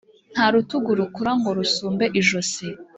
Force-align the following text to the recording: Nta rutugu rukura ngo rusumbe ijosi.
Nta 0.33 0.45
rutugu 0.53 0.89
rukura 0.99 1.31
ngo 1.39 1.49
rusumbe 1.57 2.05
ijosi. 2.19 2.67